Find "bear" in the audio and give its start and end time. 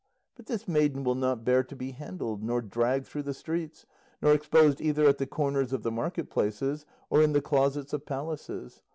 1.45-1.63